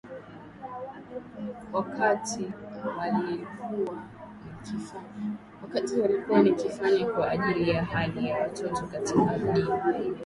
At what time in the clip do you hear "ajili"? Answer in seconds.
7.31-7.69